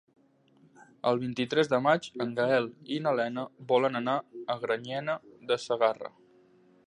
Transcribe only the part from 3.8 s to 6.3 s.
anar a Granyena de Segarra.